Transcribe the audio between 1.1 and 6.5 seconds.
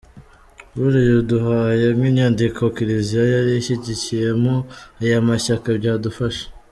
uduhaye nk’inyandiko Kiliziya yari ishyigikiyemo aya mashyaka byadufasha.